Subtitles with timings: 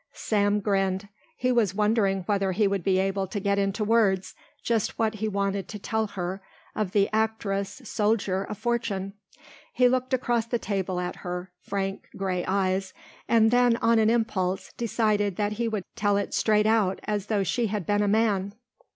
[0.13, 1.09] Sam grinned.
[1.37, 5.27] He was wondering whether he would be able to get into words just what he
[5.27, 6.41] wanted to tell her
[6.73, 9.13] of the actress soldier of fortune.
[9.71, 12.95] He looked across the table at her frank grey eyes
[13.27, 17.43] and then on an impulse decided that he would tell it straight out as though
[17.43, 18.55] she had been a man.